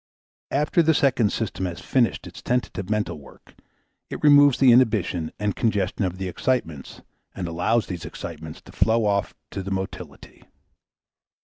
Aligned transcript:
After 0.49 0.81
the 0.81 0.95
second 0.95 1.31
system 1.31 1.67
has 1.67 1.79
finished 1.79 2.25
its 2.25 2.41
tentative 2.41 2.89
mental 2.89 3.19
work, 3.19 3.53
it 4.09 4.23
removes 4.23 4.57
the 4.57 4.71
inhibition 4.71 5.31
and 5.37 5.55
congestion 5.55 6.05
of 6.05 6.17
the 6.17 6.27
excitements 6.27 7.03
and 7.35 7.47
allows 7.47 7.85
these 7.85 8.03
excitements 8.03 8.61
to 8.61 8.71
flow 8.71 9.05
off 9.05 9.35
to 9.51 9.61
the 9.61 9.69
motility. 9.69 10.43